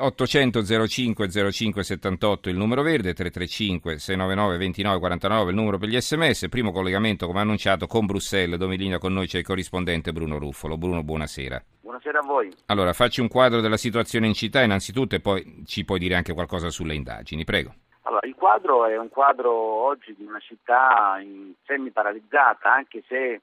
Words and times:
800 0.00 0.62
05 0.86 1.28
05 1.52 1.82
78 1.82 2.48
il 2.48 2.56
numero 2.56 2.82
verde, 2.82 3.12
335 3.12 3.98
699 3.98 4.56
29 4.56 4.98
49 4.98 5.50
il 5.50 5.56
numero 5.56 5.78
per 5.78 5.88
gli 5.88 6.00
sms. 6.00 6.48
Primo 6.48 6.72
collegamento, 6.72 7.26
come 7.26 7.40
annunciato, 7.40 7.86
con 7.86 8.06
Bruxelles, 8.06 8.58
dove 8.58 8.74
in 8.74 8.80
linea 8.80 8.98
con 8.98 9.12
noi 9.12 9.26
c'è 9.26 9.38
il 9.38 9.44
corrispondente 9.44 10.12
Bruno 10.12 10.38
Ruffolo. 10.38 10.76
Bruno, 10.76 11.02
buonasera. 11.02 11.62
Buonasera 11.80 12.18
a 12.18 12.22
voi. 12.22 12.52
Allora, 12.66 12.92
facci 12.92 13.20
un 13.20 13.28
quadro 13.28 13.60
della 13.60 13.76
situazione 13.76 14.26
in 14.26 14.34
città 14.34 14.62
innanzitutto 14.62 15.14
e 15.14 15.20
poi 15.20 15.64
ci 15.66 15.84
puoi 15.84 15.98
dire 15.98 16.14
anche 16.14 16.32
qualcosa 16.32 16.70
sulle 16.70 16.94
indagini, 16.94 17.44
prego. 17.44 17.74
Allora, 18.02 18.26
il 18.26 18.34
quadro 18.34 18.86
è 18.86 18.96
un 18.96 19.08
quadro 19.08 19.52
oggi 19.52 20.14
di 20.16 20.24
una 20.24 20.40
città 20.40 21.18
semi 21.66 21.90
paralizzata, 21.90 22.72
anche 22.72 23.02
se 23.06 23.42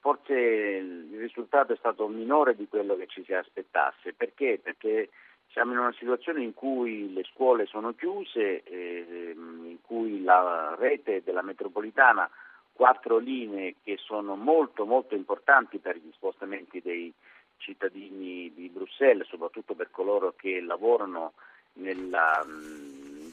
forse 0.00 0.32
il 0.32 1.18
risultato 1.18 1.72
è 1.72 1.76
stato 1.76 2.08
minore 2.08 2.56
di 2.56 2.66
quello 2.68 2.96
che 2.96 3.06
ci 3.06 3.22
si 3.24 3.32
aspettasse. 3.32 4.14
Perché? 4.14 4.58
Perché 4.62 5.10
siamo 5.52 5.72
in 5.72 5.78
una 5.78 5.94
situazione 5.98 6.42
in 6.42 6.54
cui 6.54 7.12
le 7.12 7.24
scuole 7.24 7.66
sono 7.66 7.94
chiuse, 7.94 8.62
eh, 8.62 9.34
in 9.36 9.78
cui 9.82 10.22
la 10.22 10.76
rete 10.78 11.22
della 11.24 11.42
metropolitana, 11.42 12.28
quattro 12.72 13.18
linee 13.18 13.76
che 13.82 13.96
sono 13.98 14.36
molto 14.36 14.86
molto 14.86 15.14
importanti 15.14 15.78
per 15.78 15.96
gli 15.96 16.10
spostamenti 16.12 16.80
dei 16.80 17.12
cittadini 17.56 18.52
di 18.54 18.68
Bruxelles, 18.68 19.26
soprattutto 19.26 19.74
per 19.74 19.90
coloro 19.90 20.34
che 20.36 20.60
lavorano 20.60 21.32
nel 21.74 22.16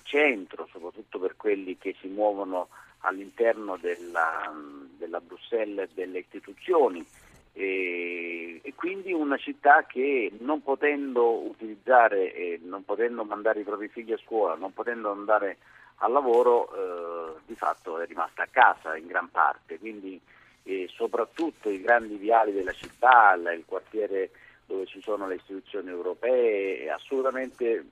centro, 0.04 0.68
soprattutto 0.72 1.20
per 1.20 1.36
quelli 1.38 1.78
che 1.78 1.96
si 2.00 2.08
muovono 2.08 2.68
all'interno 3.02 3.78
della, 3.78 4.52
della 4.98 5.22
Bruxelles 5.22 5.90
delle 5.94 6.20
istituzioni 6.20 7.06
e, 7.60 8.74
quindi 8.76 9.12
una 9.12 9.38
città 9.38 9.84
che 9.88 10.32
non 10.42 10.62
potendo 10.62 11.42
utilizzare, 11.48 12.32
eh, 12.36 12.60
non 12.64 12.86
potendo 12.86 13.24
mandare 13.24 13.62
i 13.62 13.64
propri 13.64 13.88
figli 13.88 14.14
a 14.14 14.18
scuola, 14.18 14.54
non 14.54 14.74
potendo 14.74 15.10
andare 15.10 15.58
al 15.96 16.12
lavoro, 16.12 16.70
eh, 16.72 17.40
di 17.48 17.56
fatto 17.56 18.00
è 18.00 18.06
rimasta 18.06 18.44
a 18.44 18.48
casa 18.52 18.96
in 18.96 19.08
gran 19.08 19.32
parte, 19.32 19.80
quindi 19.80 20.22
eh, 20.64 20.88
soprattutto 20.94 21.72
i 21.72 21.82
grandi 21.82 22.18
viali 22.18 22.52
della 22.52 22.74
città, 22.74 23.34
il 23.34 23.64
quartiere 23.66 24.30
dove 24.68 24.86
ci 24.86 25.02
sono 25.02 25.28
le 25.28 25.36
istituzioni 25.36 25.90
europee, 25.90 26.92
assolutamente 26.92 27.86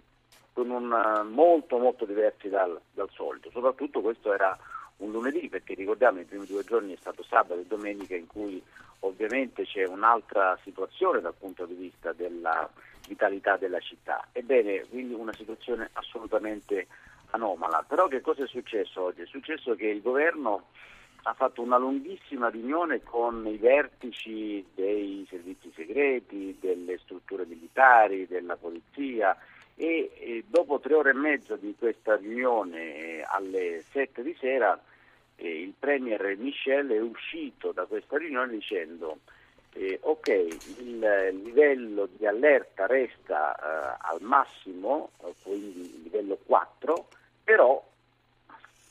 con 0.53 0.69
un, 0.69 1.27
molto 1.31 1.79
molto 1.79 2.05
diversi 2.05 2.49
dal, 2.49 2.79
dal 2.93 3.09
solito, 3.11 3.49
soprattutto 3.49 4.01
questo 4.01 4.31
era 4.31 4.55
un 4.97 5.11
lunedì 5.11 5.49
perché 5.49 5.73
ricordiamo 5.73 6.19
i 6.19 6.25
primi 6.25 6.45
due 6.45 6.63
giorni 6.63 6.93
è 6.93 6.97
stato 6.99 7.23
sabato 7.23 7.59
e 7.59 7.65
domenica 7.65 8.15
in 8.15 8.27
cui 8.27 8.61
ovviamente 8.99 9.63
c'è 9.63 9.85
un'altra 9.85 10.57
situazione 10.63 11.21
dal 11.21 11.35
punto 11.37 11.65
di 11.65 11.73
vista 11.73 12.13
della 12.13 12.69
vitalità 13.07 13.57
della 13.57 13.79
città. 13.79 14.27
Ebbene, 14.31 14.85
quindi 14.89 15.13
una 15.13 15.33
situazione 15.33 15.89
assolutamente 15.93 16.87
anomala. 17.31 17.83
Però 17.87 18.07
che 18.07 18.21
cosa 18.21 18.43
è 18.43 18.47
successo 18.47 19.01
oggi? 19.01 19.21
È 19.21 19.25
successo 19.25 19.75
che 19.75 19.87
il 19.87 20.01
governo 20.01 20.67
ha 21.23 21.33
fatto 21.33 21.61
una 21.61 21.77
lunghissima 21.77 22.49
riunione 22.49 23.01
con 23.03 23.45
i 23.47 23.57
vertici 23.57 24.63
dei 24.73 25.25
servizi 25.29 25.71
segreti, 25.75 26.57
delle 26.59 26.99
strutture 26.99 27.45
militari, 27.45 28.27
della 28.27 28.55
polizia 28.55 29.35
e, 29.75 30.43
dopo 30.47 30.79
tre 30.79 30.93
ore 30.93 31.09
e 31.11 31.13
mezza 31.13 31.55
di 31.55 31.75
questa 31.77 32.15
riunione 32.15 32.95
eh, 32.95 33.25
alle 33.27 33.83
sette 33.91 34.23
di 34.23 34.35
sera 34.39 34.79
eh, 35.35 35.61
il 35.61 35.73
Premier 35.77 36.35
Michel 36.37 36.89
è 36.89 36.99
uscito 36.99 37.71
da 37.71 37.85
questa 37.85 38.17
riunione 38.17 38.53
dicendo 38.53 39.19
eh, 39.73 39.99
ok, 40.01 40.27
il 40.79 41.41
livello 41.43 42.07
di 42.15 42.25
allerta 42.25 42.85
resta 42.85 43.55
eh, 43.55 43.97
al 44.01 44.21
massimo, 44.21 45.11
eh, 45.23 45.33
quindi 45.43 46.03
livello 46.03 46.37
4, 46.45 47.07
però 47.43 47.83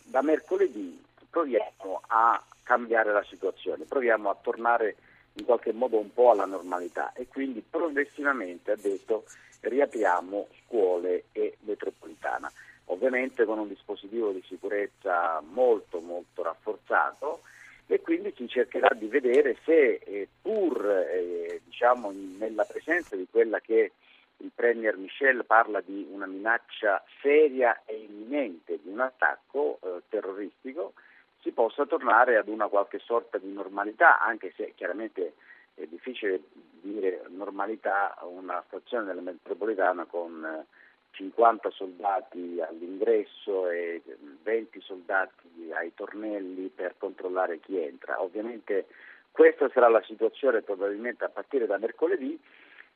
da 0.03 0.21
mercoledì 0.21 1.03
proviamo 1.31 2.03
a 2.09 2.43
cambiare 2.63 3.13
la 3.13 3.25
situazione, 3.25 3.85
proviamo 3.85 4.29
a 4.29 4.37
tornare 4.41 4.97
in 5.35 5.45
qualche 5.45 5.73
modo 5.73 5.99
un 5.99 6.13
po' 6.13 6.31
alla 6.31 6.45
normalità. 6.45 7.13
E 7.13 7.27
quindi 7.29 7.63
progressivamente 7.69 8.73
ha 8.73 8.77
detto 8.77 9.25
riapriamo 9.61 10.49
scuole 10.65 11.25
e 11.33 11.57
metropolitana. 11.61 12.51
Ovviamente 12.87 13.45
con 13.45 13.59
un 13.59 13.69
dispositivo 13.69 14.31
di 14.31 14.43
sicurezza 14.47 15.41
molto 15.41 16.01
molto 16.01 16.43
rafforzato 16.43 17.41
e 17.87 18.01
quindi 18.01 18.33
si 18.37 18.49
cercherà 18.49 18.95
di 18.95 19.07
vedere 19.07 19.57
se 19.65 20.01
eh, 20.05 20.29
pur 20.41 20.87
eh, 20.87 21.61
diciamo, 21.65 22.13
nella 22.39 22.65
presenza 22.65 23.17
di 23.17 23.27
quella 23.31 23.61
che 23.61 23.93
il 24.39 24.51
Premier 24.55 24.97
Michel 24.97 25.45
parla 25.45 25.81
di 25.81 26.07
una 26.11 26.27
minaccia 26.27 27.03
seria 27.21 27.83
e 27.85 28.07
imminente 28.09 28.79
di 28.83 28.91
un 28.91 29.01
attacco 29.01 29.79
eh, 29.83 30.03
terroristico, 30.09 30.95
si 31.45 31.53
possa 31.53 31.85
tornare 31.85 32.39
ad 32.39 32.49
una 32.49 32.69
qualche 32.69 32.99
sorta 32.99 33.37
di 33.37 33.53
normalità, 33.53 34.19
anche 34.19 34.55
se 34.57 34.73
chiaramente 34.75 35.35
è 35.75 35.85
difficile 35.85 36.41
dire 36.81 37.23
normalità 37.29 38.17
a 38.17 38.25
una 38.25 38.65
stazione 38.67 39.05
della 39.05 39.21
metropolitana 39.21 40.07
con 40.07 40.43
eh, 40.43 40.65
50 41.11 41.71
soldati 41.71 42.63
all'ingresso 42.67 43.69
e 43.69 44.03
20 44.43 44.81
soldati 44.81 45.71
ai 45.73 45.93
tornelli 45.95 46.69
per 46.75 46.95
controllare 46.97 47.61
chi 47.61 47.79
entra. 47.79 48.23
Ovviamente 48.23 48.87
questa 49.31 49.69
sarà 49.69 49.89
la 49.89 50.03
situazione 50.03 50.63
probabilmente 50.63 51.25
a 51.25 51.29
partire 51.29 51.67
da 51.67 51.77
mercoledì, 51.77 52.41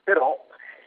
però 0.02 0.42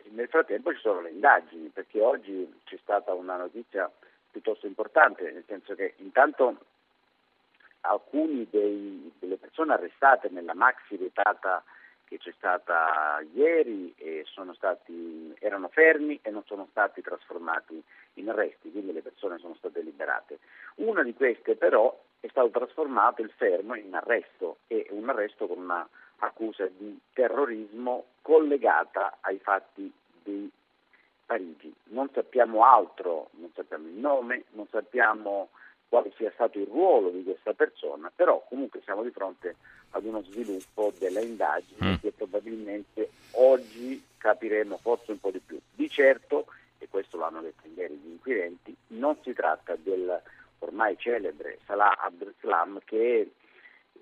nel 0.09 0.27
frattempo 0.29 0.73
ci 0.73 0.79
sono 0.79 1.01
le 1.01 1.11
indagini, 1.11 1.67
perché 1.67 2.01
oggi 2.01 2.59
c'è 2.63 2.77
stata 2.81 3.13
una 3.13 3.38
notizia 3.38 3.89
piuttosto 4.31 4.66
importante, 4.66 5.29
nel 5.31 5.44
senso 5.45 5.75
che 5.75 5.94
intanto 5.97 6.57
alcuni 7.81 8.47
dei, 8.50 9.12
delle 9.19 9.38
persone 9.38 9.74
arrestate 9.74 10.30
nella 10.30 10.53
maxi 10.53 10.97
vietata 10.97 11.64
che 12.06 12.18
c'è 12.18 12.34
stata 12.36 13.24
ieri 13.34 13.96
stati, 14.62 15.36
erano 15.40 15.69
fermi 15.69 16.19
e 16.22 16.30
non 16.30 16.44
sono 16.46 16.68
stati 16.69 17.02
trasformati 17.02 17.84
in 18.16 18.30
arresti, 18.30 18.72
quindi 18.72 18.94
le 18.94 19.02
persone 19.02 19.40
sono 19.40 19.56
state 19.56 19.81
liberate. 19.81 20.40
Una 20.75 21.02
di 21.02 21.14
queste 21.16 21.56
però 21.56 22.00
è 22.19 22.28
stato 22.28 22.50
trasformato 22.50 23.24
il 23.24 23.31
fermo 23.36 23.75
in 23.75 23.94
arresto 23.96 24.58
e 24.68 24.86
un 24.92 25.09
arresto 25.09 25.48
con 25.48 25.58
una 25.58 25.88
accusa 26.18 26.68
di 26.68 27.00
terrorismo 27.13 28.06
collegata 28.22 29.18
ai 29.22 29.40
fatti 29.40 29.92
di 30.24 30.50
Parigi. 31.25 31.74
Non 31.86 32.09
sappiamo 32.13 32.63
altro, 32.63 33.30
non 33.31 33.50
sappiamo 33.56 33.88
il 33.88 33.96
nome, 33.96 34.44
non 34.52 34.68
sappiamo 34.69 35.50
quale 35.91 36.13
sia 36.16 36.31
stato 36.31 36.57
il 36.57 36.68
ruolo 36.68 37.09
di 37.09 37.22
questa 37.22 37.52
persona, 37.52 38.09
però 38.16 38.41
comunque 38.47 38.79
siamo 38.85 39.03
di 39.03 39.09
fronte 39.09 39.57
ad 39.90 40.06
uno 40.06 40.24
sviluppo 40.24 40.94
delle 40.97 41.22
indagini 41.22 41.91
mm. 41.91 41.96
che 41.96 42.13
probabilmente 42.13 43.09
oggi 43.31 44.01
capiremo 44.18 44.78
forse 44.78 45.12
un 45.12 45.19
po' 45.19 45.31
di 45.31 45.41
più. 45.46 45.59
Di 45.69 45.90
certo, 45.90 46.46
e 46.78 46.88
questo 46.88 47.18
l'hanno 47.18 47.41
detto 47.41 47.68
ieri 47.75 47.96
gli 47.96 48.12
inquirenti, 48.12 48.74
non 48.88 49.18
si 49.22 49.34
tratta 49.34 49.75
del 49.75 50.22
ormai 50.59 50.96
celebre 50.97 51.59
Salah 51.66 51.97
Abdeslam 51.97 52.80
che 52.85 53.22
è 53.22 53.28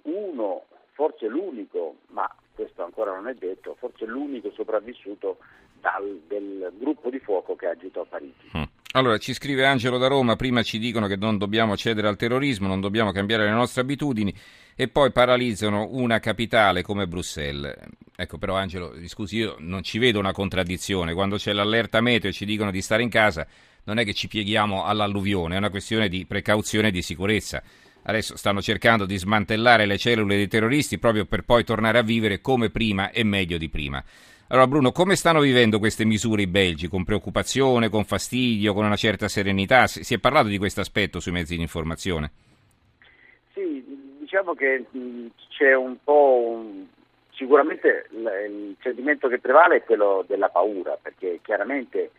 uno, 0.04 0.66
forse 0.92 1.26
l'unico, 1.26 1.96
ma 2.10 2.32
questo 2.54 2.84
ancora 2.84 3.16
non 3.16 3.28
è 3.28 3.34
detto, 3.34 3.74
forse 3.74 4.06
l'unico 4.06 4.52
sopravvissuto 4.52 5.40
dal, 5.80 6.22
del 6.28 6.72
gruppo 6.78 7.10
di 7.10 7.18
fuoco 7.18 7.56
che 7.56 7.66
agitò 7.66 8.02
a 8.02 8.06
Parigi. 8.06 8.52
Mm. 8.56 8.79
Allora, 8.94 9.20
ci 9.20 9.36
scrive 9.36 9.68
Angelo 9.68 10.00
da 10.00 10.08
Roma, 10.08 10.36
prima 10.36 10.64
ci 10.64 10.80
dicono 10.80 11.06
che 11.06 11.16
non 11.16 11.38
dobbiamo 11.38 11.78
cedere 11.78 12.08
al 12.08 12.16
terrorismo, 12.16 12.68
non 12.68 12.82
dobbiamo 12.82 13.12
cambiare 13.12 13.44
le 13.44 13.52
nostre 13.52 13.82
abitudini 13.82 14.34
e 14.76 14.88
poi 14.88 15.12
paralizzano 15.12 15.90
una 15.92 16.20
capitale 16.20 16.82
come 16.82 17.06
Bruxelles. 17.06 17.76
Ecco, 18.16 18.40
però 18.40 18.56
Angelo, 18.56 18.96
scusi, 19.06 19.38
io 19.38 19.58
non 19.60 19.84
ci 19.84 20.00
vedo 20.00 20.18
una 20.18 20.32
contraddizione. 20.32 21.14
Quando 21.14 21.36
c'è 21.36 21.54
l'allerta 21.54 22.02
meteo 22.02 22.32
e 22.32 22.34
ci 22.34 22.46
dicono 22.46 22.72
di 22.72 22.82
stare 22.82 23.04
in 23.04 23.10
casa, 23.10 23.46
non 23.84 24.00
è 24.00 24.04
che 24.04 24.16
ci 24.16 24.28
pieghiamo 24.28 24.84
all'alluvione, 24.84 25.54
è 25.54 25.60
una 25.60 25.69
questione 25.69 26.10
di 26.10 26.25
precauzione 26.25 26.88
e 26.88 26.92
di 26.92 27.04
sicurezza. 27.04 27.62
Adesso 28.02 28.38
stanno 28.38 28.60
cercando 28.60 29.06
di 29.06 29.18
smantellare 29.18 29.86
le 29.86 30.00
cellule 30.00 30.36
dei 30.36 30.48
terroristi 30.48 30.98
proprio 30.98 31.25
per 31.25 31.44
poi 31.44 31.63
tornare 31.63 32.00
a 32.00 32.02
vivere 32.02 32.42
come 32.42 32.72
prima 32.72 33.12
e 33.12 33.24
meglio 33.24 33.60
di 33.60 33.69
prima. 33.69 34.04
Allora 34.51 34.66
Bruno, 34.66 34.92
come 34.92 35.16
stanno 35.16 35.42
vivendo 35.42 35.78
queste 35.78 36.06
misure 36.06 36.42
i 36.42 36.48
belgi? 36.48 36.88
Con 36.88 37.04
preoccupazione, 37.04 37.90
con 37.90 38.04
fastidio, 38.04 38.74
con 38.74 38.84
una 38.84 38.96
certa 38.96 39.28
serenità? 39.28 39.86
Si 39.86 40.12
è 40.12 40.18
parlato 40.18 40.48
di 40.48 40.57
questo 40.57 40.81
aspetto 40.81 41.19
sui 41.19 41.31
mezzi 41.31 41.56
di 41.56 41.62
informazione? 41.62 42.31
Sì, 43.54 44.18
diciamo 44.19 44.56
che 44.56 44.86
c'è 45.50 45.75
un 45.75 45.98
po' 46.04 46.46
un... 46.48 46.88
sicuramente 47.31 48.10
il 48.12 48.75
sentimento 48.81 49.28
che 49.28 49.38
prevale 49.38 49.75
è 49.75 49.84
quello 49.84 50.25
della 50.28 50.50
paura, 50.50 50.98
perché 51.00 51.42
chiaramente 51.44 52.10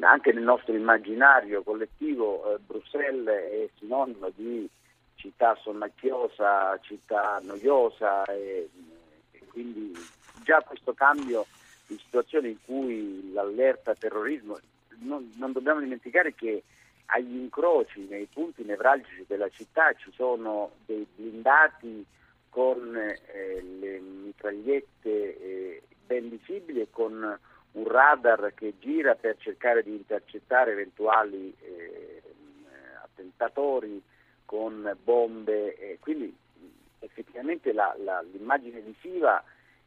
anche 0.00 0.34
nel 0.34 0.42
nostro 0.42 0.74
immaginario 0.74 1.62
collettivo 1.62 2.56
eh, 2.56 2.58
Bruxelles 2.58 3.26
è 3.26 3.68
sinonimo 3.78 4.30
di 4.34 4.68
città 5.14 5.56
sonnacchiosa, 5.58 6.78
città 6.82 7.40
noiosa 7.42 8.22
e, 8.24 8.68
e 9.30 9.40
quindi 9.50 9.92
già 10.44 10.60
questo 10.60 10.92
cambio 10.92 11.46
in 11.90 11.98
situazioni 11.98 12.48
in 12.50 12.56
cui 12.64 13.32
l'allerta 13.32 13.94
terrorismo, 13.94 14.58
non, 14.98 15.32
non 15.36 15.52
dobbiamo 15.52 15.80
dimenticare 15.80 16.34
che 16.34 16.62
agli 17.06 17.36
incroci, 17.36 18.06
nei 18.08 18.26
punti 18.26 18.62
nevralgici 18.62 19.24
della 19.26 19.48
città, 19.48 19.92
ci 19.94 20.12
sono 20.14 20.72
dei 20.86 21.06
blindati 21.14 22.04
con 22.48 22.96
eh, 22.96 23.62
le 23.62 23.98
mitragliette 23.98 25.08
eh, 25.08 25.82
ben 26.06 26.28
visibili 26.28 26.80
e 26.80 26.88
con 26.90 27.38
un 27.72 27.88
radar 27.88 28.52
che 28.54 28.74
gira 28.78 29.14
per 29.14 29.36
cercare 29.38 29.82
di 29.82 29.90
intercettare 29.90 30.72
eventuali 30.72 31.54
eh, 31.60 32.22
attentatori 33.02 34.02
con 34.44 34.96
bombe. 35.02 35.98
quindi 36.00 36.34
effettivamente 37.00 37.72
la, 37.72 37.94
la, 38.04 38.20
l'immagine 38.22 38.80
visiva 38.80 39.42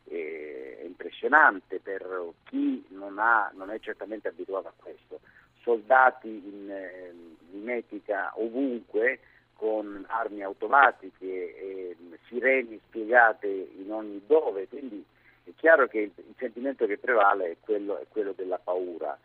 è 0.07 0.81
impressionante 0.83 1.79
per 1.79 2.05
chi 2.45 2.85
non, 2.89 3.17
ha, 3.19 3.51
non, 3.55 3.69
è 3.69 3.79
certamente 3.79 4.27
abituato 4.27 4.67
a 4.67 4.73
questo. 4.75 5.19
Soldati 5.61 6.27
in 6.27 6.69
eh, 6.69 7.13
mimetica 7.51 8.31
ovunque, 8.35 9.19
con 9.55 10.03
armi 10.09 10.41
automatiche 10.43 11.55
e 11.55 11.95
sireni 12.27 12.79
spiegate 12.87 13.47
in 13.47 13.91
ogni 13.91 14.21
dove, 14.25 14.67
quindi 14.67 15.03
è 15.45 15.51
chiaro 15.55 15.87
che 15.87 15.99
il, 15.99 16.11
il 16.15 16.35
sentimento 16.37 16.85
che 16.85 16.97
prevale 16.97 17.51
è 17.51 17.55
quello, 17.59 17.99
è 17.99 18.05
quello 18.09 18.33
della 18.33 18.57
paura. 18.57 19.17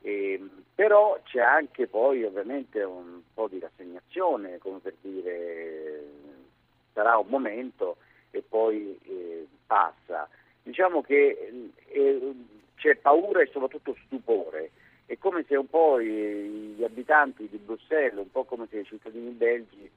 Eh, 0.00 0.40
però 0.74 1.18
c'è 1.24 1.40
anche 1.40 1.86
poi 1.86 2.24
ovviamente 2.24 2.82
un 2.82 3.20
po' 3.32 3.48
di 3.48 3.58
rassegnazione, 3.58 4.58
come 4.58 4.78
per 4.80 4.94
dire 5.00 6.02
sarà 6.92 7.16
un 7.16 7.26
momento 7.28 7.96
e 8.34 8.42
poi 8.42 8.98
eh, 9.04 9.46
passa. 9.66 10.28
Diciamo 10.62 11.02
che 11.02 11.52
eh, 11.86 12.34
c'è 12.76 12.96
paura 12.96 13.42
e 13.42 13.50
soprattutto 13.52 13.96
stupore. 14.06 14.70
È 15.06 15.18
come 15.18 15.44
se 15.46 15.56
un 15.56 15.68
po' 15.68 16.00
gli 16.00 16.82
abitanti 16.82 17.46
di 17.48 17.58
Bruxelles, 17.58 18.18
un 18.18 18.30
po' 18.30 18.44
come 18.44 18.66
se 18.70 18.78
i 18.78 18.84
cittadini 18.84 19.30
belgi 19.30 19.90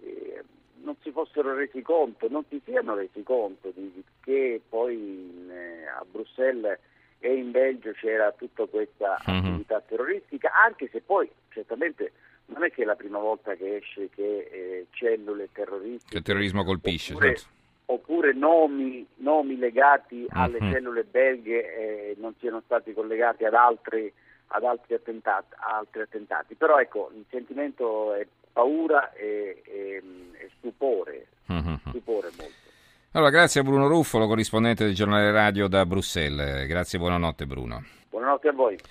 eh, 0.00 0.42
non 0.82 0.96
si 1.02 1.10
fossero 1.10 1.54
resi 1.54 1.82
conto, 1.82 2.28
non 2.28 2.44
si 2.48 2.60
siano 2.64 2.94
resi 2.94 3.22
conto 3.22 3.72
di 3.74 4.02
che 4.20 4.60
poi 4.68 4.94
in, 4.94 5.50
eh, 5.50 5.86
a 5.86 6.04
Bruxelles 6.08 6.78
e 7.18 7.34
in 7.34 7.50
Belgio 7.50 7.92
c'era 7.92 8.32
tutta 8.32 8.66
questa 8.66 9.20
mm-hmm. 9.28 9.38
attività 9.38 9.80
terroristica, 9.80 10.52
anche 10.64 10.88
se 10.92 11.00
poi 11.00 11.30
certamente 11.50 12.12
non 12.46 12.64
è 12.64 12.70
che 12.70 12.82
è 12.82 12.84
la 12.84 12.96
prima 12.96 13.18
volta 13.18 13.54
che 13.54 13.76
esce 13.76 14.08
che 14.10 14.48
eh, 14.50 14.86
cellule 14.90 15.48
terroristiche... 15.52 16.10
Che 16.10 16.18
il 16.18 16.24
terrorismo 16.24 16.64
colpisce, 16.64 17.12
oppure, 17.12 17.36
certo. 17.36 17.61
Oppure 17.92 18.32
nomi, 18.32 19.06
nomi, 19.16 19.56
legati 19.56 20.26
alle 20.30 20.58
mm-hmm. 20.60 20.72
cellule 20.72 21.04
belghe 21.04 21.74
eh, 21.74 22.16
non 22.18 22.34
siano 22.38 22.62
stati 22.64 22.92
collegati 22.92 23.44
ad 23.44 23.54
altri, 23.54 24.12
ad 24.48 24.64
altri, 24.64 24.94
attentati, 24.94 25.54
altri 25.56 26.02
attentati. 26.02 26.54
Però 26.54 26.78
ecco, 26.78 27.10
il 27.14 27.24
sentimento 27.30 28.14
è 28.14 28.26
paura 28.52 29.12
e, 29.12 29.62
e, 29.64 30.02
e 30.32 30.50
stupore, 30.58 31.26
mm-hmm. 31.50 31.74
stupore 31.88 32.30
molto. 32.36 32.60
Allora, 33.12 33.30
grazie 33.30 33.60
a 33.60 33.64
Bruno 33.64 33.88
Ruffolo, 33.88 34.26
corrispondente 34.26 34.84
del 34.84 34.94
giornale 34.94 35.30
radio 35.30 35.68
da 35.68 35.84
Bruxelles. 35.84 36.66
Grazie 36.66 36.98
e 36.98 37.00
buonanotte 37.00 37.46
Bruno. 37.46 37.84
Buonanotte 38.08 38.48
a 38.48 38.52
voi. 38.52 38.78